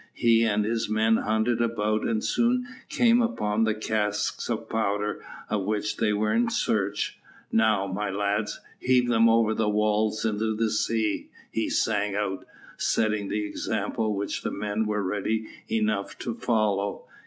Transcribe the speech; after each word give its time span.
He 0.15 0.41
and 0.43 0.65
his 0.65 0.89
men 0.89 1.17
hunted 1.17 1.61
about 1.61 2.07
and 2.07 2.23
soon 2.23 2.65
came 2.89 3.21
upon 3.21 3.65
the 3.65 3.75
casks 3.75 4.49
of 4.49 4.67
powder 4.67 5.23
of 5.47 5.65
which 5.65 5.97
they 5.97 6.11
were 6.11 6.33
in 6.33 6.49
search. 6.49 7.19
"Now, 7.51 7.85
my 7.85 8.09
lads, 8.09 8.59
heave 8.79 9.07
them 9.07 9.29
over 9.29 9.53
the 9.53 9.69
walls 9.69 10.25
into 10.25 10.55
the 10.55 10.71
sea," 10.71 11.29
he 11.51 11.69
sang 11.69 12.15
out, 12.15 12.45
setting 12.77 13.27
the 13.27 13.45
example 13.45 14.15
which 14.15 14.41
the 14.41 14.49
men 14.49 14.87
were 14.87 15.03
ready 15.03 15.47
enough 15.69 16.17
to 16.17 16.33
follow. 16.33 17.05